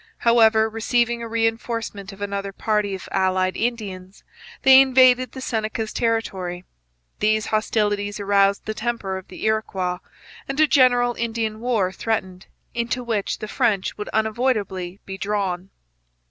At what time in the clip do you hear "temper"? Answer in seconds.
8.73-9.15